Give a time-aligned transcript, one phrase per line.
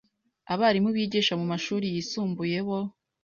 [0.53, 2.79] Abarimu bigisha mu mashuri yisumbuye bo,